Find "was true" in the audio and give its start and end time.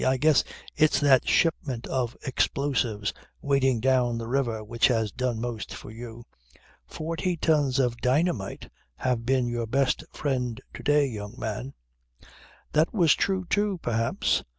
12.91-13.45